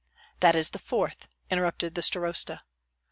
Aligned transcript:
"That 0.39 0.55
is 0.55 0.71
the 0.71 0.79
fourth!" 0.79 1.27
interrupted 1.51 1.93
the 1.93 2.01
starosta. 2.01 2.61